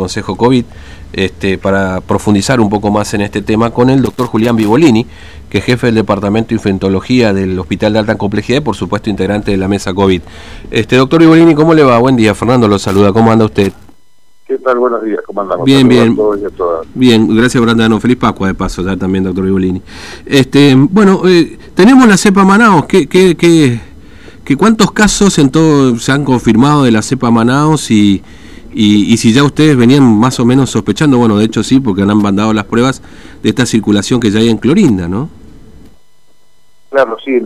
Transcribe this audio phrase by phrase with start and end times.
[0.00, 0.64] Consejo COVID
[1.12, 5.04] este, para profundizar un poco más en este tema con el doctor Julián Vivolini,
[5.50, 9.10] que es jefe del Departamento de Infectología del Hospital de Alta Complejidad y por supuesto
[9.10, 10.22] integrante de la mesa COVID.
[10.70, 11.98] Este, doctor Vivolini, ¿cómo le va?
[11.98, 13.72] Buen día, Fernando lo saluda, ¿cómo anda usted?
[14.46, 14.78] ¿Qué tal?
[14.78, 15.64] Buenos días, ¿cómo andamos?
[15.64, 16.16] Bien, bien.
[16.94, 18.00] Bien, gracias por andarnos.
[18.00, 19.82] Feliz Pascua de paso, ya también, doctor Vivolini.
[20.24, 23.80] Este, bueno, eh, tenemos la cepa Manaos, ¿qué, qué, qué,
[24.44, 28.22] qué, cuántos casos en todo se han confirmado de la cepa Manaos y
[28.72, 32.18] y, si ya ustedes venían más o menos sospechando, bueno, de hecho sí, porque han
[32.18, 33.02] mandado las pruebas
[33.42, 35.28] de esta circulación que ya hay en Clorinda, ¿no?
[36.90, 37.40] Claro, sí,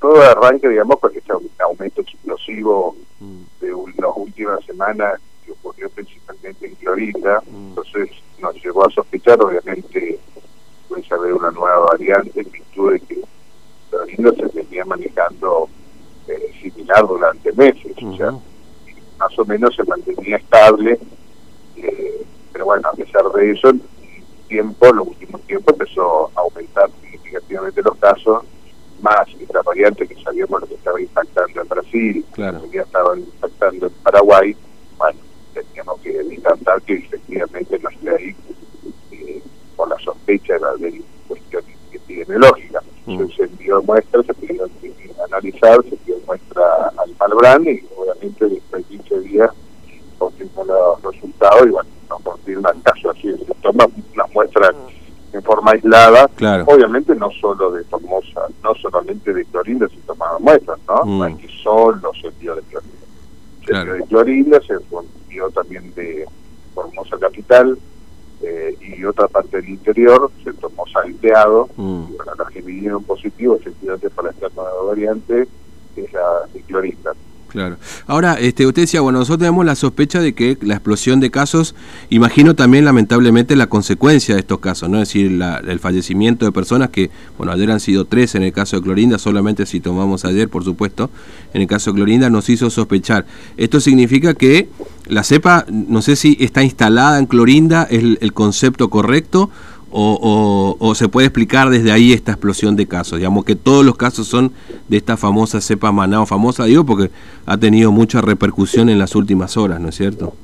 [0.00, 2.96] todo arranque, digamos, porque este aumento explosivo
[3.60, 7.68] de las últimas semanas que ocurrió principalmente en Clorinda, mm.
[7.68, 10.18] entonces nos llevó a sospechar, obviamente,
[10.88, 13.22] puede haber una nueva variante en virtud de que
[13.90, 15.68] Clorinda se venía manejando
[16.26, 18.34] eh, similar durante meses, o sea,
[19.22, 20.98] más o menos se mantenía estable,
[21.76, 23.82] eh, pero bueno, a pesar de eso, en
[24.48, 28.44] tiempo, en los últimos tiempos empezó a aumentar significativamente los casos,
[29.00, 32.62] más esta variante que sabíamos lo que estaba impactando en Brasil, claro.
[32.62, 34.56] que ya estaban impactando en Paraguay,
[34.98, 35.20] bueno,
[35.54, 38.36] teníamos que evitar que efectivamente no esté ahí
[39.12, 39.42] eh,
[39.76, 42.80] por la sospecha de la cuestión epidemiológica.
[43.06, 43.26] Mm.
[43.36, 44.70] Se envió muestras, se pudieron
[45.24, 49.50] analizar, se envió muestra al Malbrand y obviamente después de 15 días
[50.18, 54.72] confirmó los resultados y bueno, no confirma el caso así, se toma una muestra
[55.32, 56.28] en forma aislada,
[56.66, 61.04] obviamente no solo de Formosa, no solamente de Clorinda se tomaban muestras, ¿no?
[61.04, 61.38] Mm.
[61.38, 62.96] Que solo se envió de Clorinda.
[63.64, 66.26] Se envió de Clorinda, se envió también de
[66.74, 67.78] Formosa Capital,
[68.42, 72.04] eh, y otra parte del interior se tomó salteado mm.
[72.10, 75.46] y bueno, los que vinieron positivos efectivamente para esta nueva variante
[75.96, 77.12] es la ciclorista.
[77.52, 77.76] Claro.
[78.06, 81.74] Ahora, este, usted decía, bueno, nosotros tenemos la sospecha de que la explosión de casos,
[82.08, 85.02] imagino también lamentablemente la consecuencia de estos casos, ¿no?
[85.02, 88.76] Es decir, el fallecimiento de personas que, bueno, ayer han sido tres en el caso
[88.76, 91.10] de Clorinda, solamente si tomamos ayer, por supuesto,
[91.52, 93.26] en el caso de Clorinda nos hizo sospechar.
[93.58, 94.70] Esto significa que
[95.06, 99.50] la cepa, no sé si está instalada en Clorinda, es el concepto correcto,
[99.92, 103.18] o, se puede explicar desde ahí esta explosión de casos?
[103.18, 104.52] Digamos que todos los casos son
[104.88, 107.10] de esta famosa cepa Manao, famosa digo porque
[107.46, 110.34] ha tenido mucha repercusión en las últimas horas, ¿no es cierto?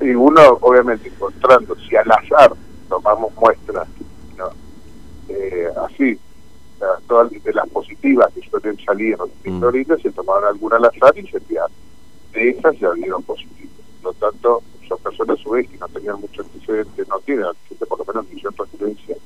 [0.00, 2.52] Sí, uno obviamente encontrando, si al azar
[2.88, 3.88] tomamos muestras,
[5.28, 6.18] eh, así,
[7.06, 10.00] todas de las positivas que suelen salir en mm.
[10.02, 11.70] se tomaron alguna al azar y se enviaron.
[12.32, 13.70] De esas se abrieron positivas.
[14.02, 14.62] Por lo tanto,
[15.04, 18.26] personas a su vez que no tenían mucho antecedente, no tienen antecedente, por lo menos
[18.32, 19.16] ni cierta experiencia,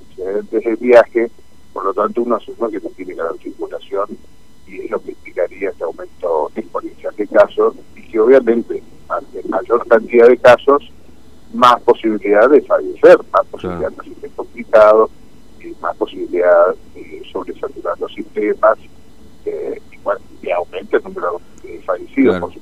[0.00, 1.30] antecedentes de viaje,
[1.72, 4.08] por lo tanto uno asume que no tiene gran circulación
[4.66, 9.86] y es lo que explicaría este aumento exponencial de casos y que obviamente ante mayor
[9.86, 10.90] cantidad de casos
[11.54, 15.10] más posibilidad de fallecer, más posibilidad de ser complicado,
[15.60, 18.78] y más posibilidad de sobresaturar los sistemas
[19.44, 22.61] eh, y, bueno, y aumenta el número de fallecidos, por supuesto.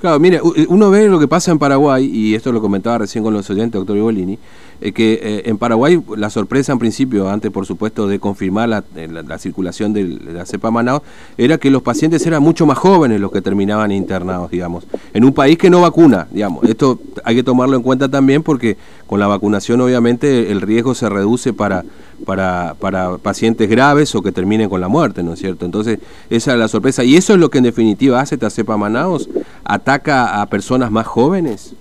[0.00, 3.34] Claro, mire, uno ve lo que pasa en Paraguay, y esto lo comentaba recién con
[3.34, 4.38] los oyentes, doctor Ibolini,
[4.80, 8.84] eh, que eh, en Paraguay la sorpresa en principio, antes por supuesto de confirmar la,
[8.94, 9.08] eh,
[9.40, 11.02] circulación de la cepa Manaus,
[11.36, 15.32] era que los pacientes eran mucho más jóvenes los que terminaban internados, digamos, en un
[15.32, 16.62] país que no vacuna, digamos.
[16.62, 18.76] Esto hay que tomarlo en cuenta también porque
[19.08, 21.84] con la vacunación obviamente el riesgo se reduce para,
[22.24, 25.64] para, para pacientes graves o que terminen con la muerte, ¿no es cierto?
[25.64, 25.98] Entonces,
[26.30, 27.02] esa es la sorpresa.
[27.02, 29.28] Y eso es lo que en definitiva hace esta cepa Manaus,
[29.68, 31.74] ataca a personas más jóvenes.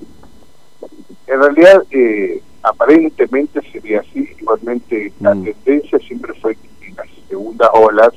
[1.26, 5.44] En realidad, eh, aparentemente sería así, igualmente la mm.
[5.46, 8.14] tendencia siempre fue que en las segundas olas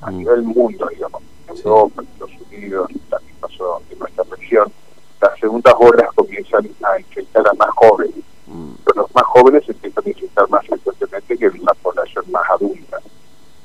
[0.00, 0.18] a mm.
[0.18, 4.72] nivel mundo, digamos, en Europa, en Estados Unidos, también pasó en nuestra región,
[5.20, 8.72] las segundas olas comienzan a infectar a más jóvenes, mm.
[8.84, 12.98] pero los más jóvenes empiezan a infectar más frecuentemente que la población más adulta.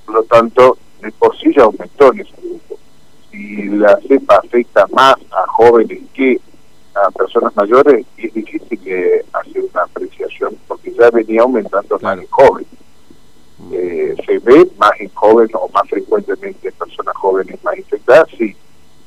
[0.06, 2.38] Por lo tanto, de por sí ya aumentó en ese.
[3.38, 6.42] Si la cepa afecta más a jóvenes que
[6.96, 8.80] a personas mayores, es difícil
[9.32, 12.68] hacer una apreciación, porque ya venía aumentando más en jóvenes.
[13.72, 18.56] Eh, se ve más en jóvenes o más frecuentemente en personas jóvenes más infectadas, sí,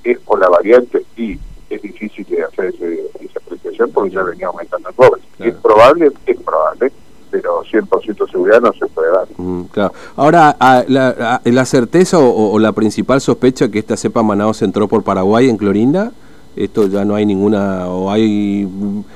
[0.05, 1.37] es por la variante y
[1.69, 2.73] es difícil de hacer
[3.21, 5.27] esa apreciación porque ya venía aumentando en jóvenes.
[5.41, 6.13] ¿Es probable?
[6.27, 6.93] Es probable,
[7.31, 9.29] pero 100% seguridad no se puede dar.
[9.37, 9.93] Mm, claro.
[10.17, 10.57] Ahora,
[10.89, 15.57] la, la, certeza o, la principal sospecha que esta cepa Manaus entró por Paraguay en
[15.57, 16.13] Clorinda?
[16.57, 18.69] esto ya no hay ninguna o hay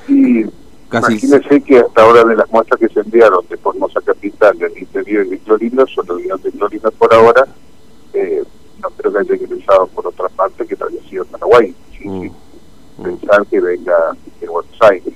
[0.07, 0.47] sí,
[0.89, 4.79] casi imagínese que hasta ahora de las muestras que se enviaron de Formosa Capital del
[4.79, 7.45] interior de Clorinda solo digan de Clorinda por ahora
[8.13, 8.45] eh,
[8.81, 12.31] no creo que haya ingresado por otra parte que no haya sido Paraguay sí, mm.
[12.99, 13.03] Mm.
[13.03, 14.15] pensar que venga
[14.81, 15.15] Aires.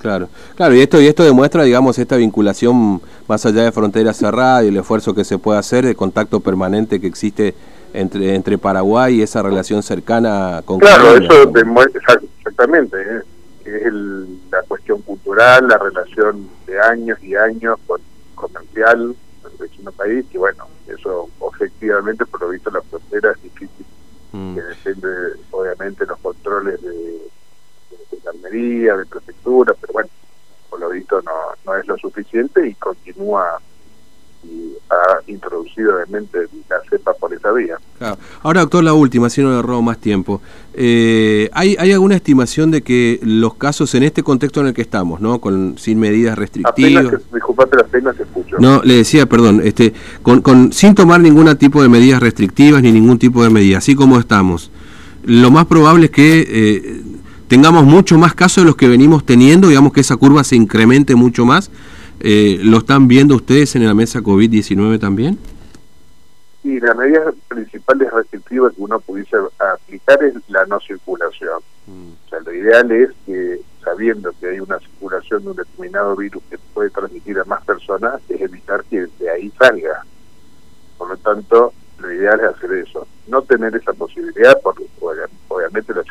[0.00, 4.64] Claro, claro, y esto, y esto demuestra, digamos, esta vinculación más allá de fronteras cerradas
[4.64, 7.54] y el esfuerzo que se puede hacer, de contacto permanente que existe
[7.92, 12.00] entre, entre Paraguay y esa relación cercana con Claro, eso demuestra
[12.38, 13.20] exactamente, ¿eh?
[13.64, 13.92] es
[14.50, 18.00] la cuestión cultural, la relación de años y años con
[18.34, 23.42] comercial, con el vecino país, y bueno, eso efectivamente, por lo visto, la frontera es
[23.42, 23.86] difícil,
[24.32, 24.54] mm.
[24.54, 25.08] que depende
[25.50, 27.18] obviamente los controles de,
[28.42, 30.08] de, de prefectura, pero bueno,
[30.68, 31.32] por lo visto no,
[31.66, 33.60] no es lo suficiente y continúa
[34.42, 36.38] y ha introducido obviamente
[36.68, 37.76] la cepa por esa vía.
[38.42, 40.40] Ahora, doctor, la última, si no le robo más tiempo.
[40.72, 44.82] Eh, ¿hay, ¿Hay alguna estimación de que los casos en este contexto en el que
[44.82, 45.40] estamos, ¿no?
[45.40, 47.06] con sin medidas restrictivas...
[47.32, 48.56] Disculpate, apenas escucho.
[48.58, 49.92] No, le decía, perdón, este,
[50.22, 53.94] con, con, sin tomar ningún tipo de medidas restrictivas ni ningún tipo de medida, así
[53.94, 54.70] como estamos,
[55.24, 56.46] lo más probable es que...
[56.48, 57.02] Eh,
[57.50, 61.16] tengamos mucho más casos de los que venimos teniendo, digamos que esa curva se incremente
[61.16, 61.68] mucho más,
[62.20, 65.38] eh, ¿Lo están viendo ustedes en la mesa COVID-19 también?
[66.62, 71.60] Sí, las medidas principales restrictivas que uno pudiese aplicar es la no circulación.
[71.86, 72.10] Mm.
[72.26, 76.42] O sea, lo ideal es que, sabiendo que hay una circulación de un determinado virus
[76.50, 80.04] que puede transmitir a más personas, es evitar que de ahí salga.
[80.98, 83.08] Por lo tanto, lo ideal es hacer eso.
[83.28, 84.84] No tener esa posibilidad, porque
[85.48, 86.04] obviamente las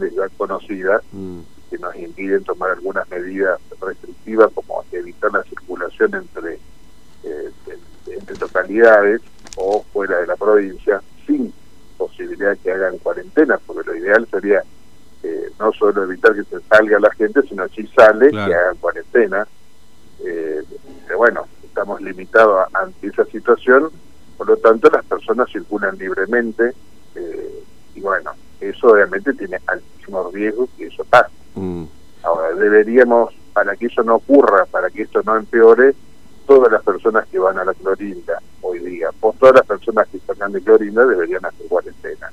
[0.00, 6.14] judiciales ya conocidas, mm que nos impiden tomar algunas medidas restrictivas como evitar la circulación
[6.16, 6.58] entre,
[7.22, 7.50] eh,
[8.06, 9.22] entre localidades
[9.56, 11.52] o fuera de la provincia sin
[11.96, 14.64] posibilidad de que hagan cuarentena, porque lo ideal sería
[15.22, 19.46] eh, no solo evitar que se salga la gente, sino si sale, que hagan cuarentena.
[20.24, 20.62] Eh,
[21.06, 23.90] pero bueno, estamos limitados ante esa situación,
[24.36, 26.74] por lo tanto las personas circulan libremente
[27.94, 31.32] y bueno, eso obviamente tiene altísimos riesgos que eso pase.
[31.54, 31.84] Mm.
[32.22, 35.94] Ahora, deberíamos, para que eso no ocurra, para que esto no empeore,
[36.46, 40.18] todas las personas que van a la Clorinda hoy día, pues todas las personas que
[40.18, 42.30] están de Clorinda deberían hacer cuarentena.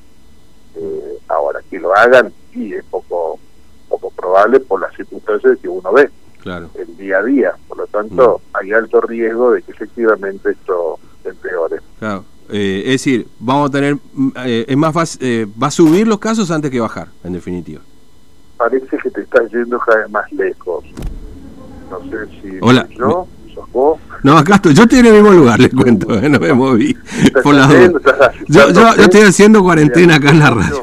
[0.76, 3.40] Eh, ahora, que lo hagan, sí, es poco,
[3.90, 6.10] poco probable por las circunstancias que uno ve
[6.42, 6.70] claro.
[6.76, 7.54] el día a día.
[7.68, 8.58] Por lo tanto, mm.
[8.58, 11.78] hay alto riesgo de que efectivamente esto empeore.
[12.00, 12.26] Claro.
[12.50, 16.20] Eh, es decir, vamos a tener, mm, eh, es más fácil, va a subir los
[16.20, 17.82] casos antes que bajar, en definitiva
[18.58, 20.84] parece que te estás yendo cada vez más lejos.
[21.90, 22.88] No sé si Hola.
[22.98, 24.00] yo, sos vos.
[24.24, 26.98] No, acá estoy, yo estoy en el mismo lugar, les cuento, eh, no me moví.
[27.44, 28.00] Por las yo,
[28.48, 30.82] yo, yo, estoy haciendo cuarentena acá en la radio.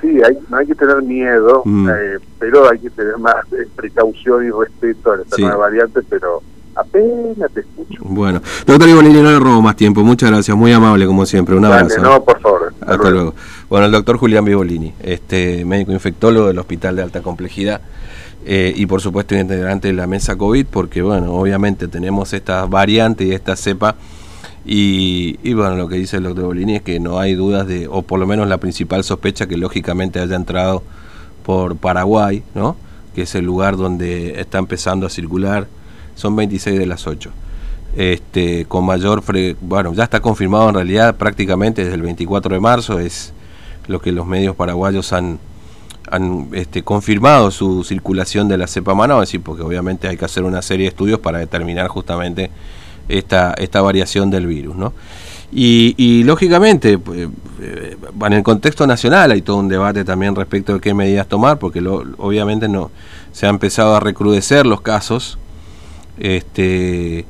[0.00, 1.88] Sí, hay, no hay que tener miedo, mm.
[1.88, 6.42] eh, pero hay que tener más eh, precaución y respeto a esta nueva variante, pero
[6.74, 8.02] apenas te escucho.
[8.04, 10.02] Bueno, doctor Ibolini, no le robo más tiempo.
[10.02, 11.54] Muchas gracias, muy amable como siempre.
[11.54, 12.00] Un abrazo.
[12.00, 12.74] no, por favor.
[12.80, 13.34] Hasta, luego.
[13.68, 17.80] Bueno, el doctor Julián Vivolini, este médico infectólogo del Hospital de Alta Complejidad
[18.44, 23.24] eh, y por supuesto integrante de la mesa COVID, porque bueno, obviamente tenemos esta variante
[23.24, 23.96] y esta cepa.
[24.66, 27.86] Y, y, bueno, lo que dice el doctor Bolini es que no hay dudas de,
[27.86, 30.82] o por lo menos la principal sospecha que lógicamente haya entrado
[31.44, 32.76] por Paraguay, ¿no?
[33.14, 35.68] que es el lugar donde está empezando a circular
[36.14, 37.30] son 26 de las 8.
[37.96, 42.60] Este, con mayor fre bueno, ya está confirmado en realidad prácticamente desde el 24 de
[42.60, 43.32] marzo, es
[43.86, 45.38] lo que los medios paraguayos han,
[46.10, 50.62] han este, confirmado su circulación de la cepa Manaus, porque obviamente hay que hacer una
[50.62, 52.50] serie de estudios para determinar justamente
[53.08, 54.92] esta, esta variación del virus, ¿no?
[55.56, 57.28] Y, lógicamente, pues,
[57.60, 61.60] eh, en el contexto nacional hay todo un debate también respecto de qué medidas tomar,
[61.60, 62.90] porque obviamente no
[63.30, 65.38] se ha empezado a recrudecer los casos
[66.18, 67.24] este,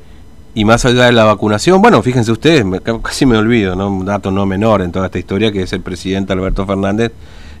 [0.53, 2.65] y más allá de la vacunación, bueno, fíjense ustedes,
[3.01, 3.89] casi me olvido, ¿no?
[3.89, 7.11] un dato no menor en toda esta historia, que es el presidente Alberto Fernández,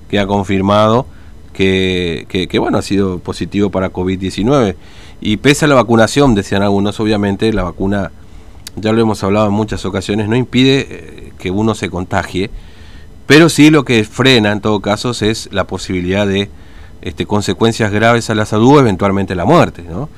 [0.09, 1.05] que ha confirmado
[1.51, 4.75] que, que, bueno, ha sido positivo para COVID-19.
[5.21, 8.11] Y pese a la vacunación, decían algunos, obviamente, la vacuna,
[8.75, 12.49] ya lo hemos hablado en muchas ocasiones, no impide eh, que uno se contagie,
[13.25, 16.49] pero sí lo que frena en todo caso es la posibilidad de
[17.01, 20.09] este, consecuencias graves a la salud, eventualmente la muerte, ¿no?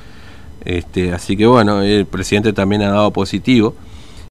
[0.66, 3.76] Este, así que bueno, el presidente también ha dado positivo.